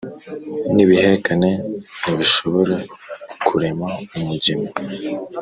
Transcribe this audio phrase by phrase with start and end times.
[0.73, 1.51] n’ibihekane
[1.99, 2.75] ntibishobora
[3.47, 4.69] kurema umugemo